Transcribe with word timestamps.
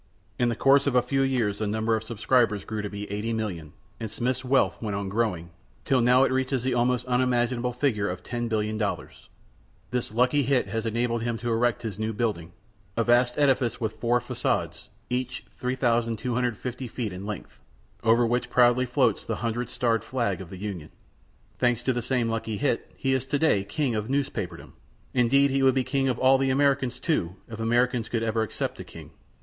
In 0.39 0.49
the 0.49 0.55
course 0.55 0.87
of 0.87 0.95
a 0.95 1.03
few 1.03 1.21
years 1.21 1.59
the 1.59 1.67
number 1.67 1.95
of 1.95 2.03
subscribers 2.03 2.65
grew 2.65 2.81
to 2.81 2.89
be 2.89 3.05
85,000,000, 3.05 3.69
and 3.99 4.09
Smith's 4.09 4.43
wealth 4.43 4.81
went 4.81 4.95
on 4.95 5.09
growing, 5.09 5.51
till 5.85 6.01
now 6.01 6.23
it 6.23 6.31
reaches 6.31 6.63
the 6.63 6.73
almost 6.73 7.05
unimaginable 7.05 7.71
figure 7.71 8.09
of 8.09 8.23
$10,000,000,000. 8.23 9.27
This 9.91 10.11
lucky 10.11 10.41
hit 10.41 10.67
has 10.69 10.87
enabled 10.87 11.21
him 11.21 11.37
to 11.37 11.51
erect 11.51 11.83
his 11.83 11.99
new 11.99 12.13
building, 12.13 12.51
a 12.97 13.03
vast 13.03 13.37
edifice 13.37 13.79
with 13.79 13.99
four 13.99 14.19
fa├¦ades, 14.19 14.87
each 15.11 15.45
3,250 15.51 16.87
feet 16.87 17.13
in 17.13 17.27
length, 17.27 17.59
over 18.03 18.25
which 18.25 18.49
proudly 18.49 18.87
floats 18.87 19.23
the 19.23 19.35
hundred 19.45 19.69
starred 19.69 20.03
flag 20.03 20.41
of 20.41 20.49
the 20.49 20.57
Union. 20.57 20.89
Thanks 21.59 21.83
to 21.83 21.93
the 21.93 22.01
same 22.01 22.27
lucky 22.27 22.57
hit, 22.57 22.91
he 22.97 23.13
is 23.13 23.27
to 23.27 23.37
day 23.37 23.63
king 23.63 23.93
of 23.93 24.09
newspaperdom; 24.09 24.73
indeed, 25.13 25.51
he 25.51 25.61
would 25.61 25.75
be 25.75 25.83
king 25.83 26.09
of 26.09 26.17
all 26.17 26.39
the 26.39 26.49
Americans, 26.49 26.97
too, 26.97 27.35
if 27.47 27.59
Americans 27.59 28.09
could 28.09 28.23
ever 28.23 28.41
accept 28.41 28.79
a 28.79 28.83
king. 28.83 29.11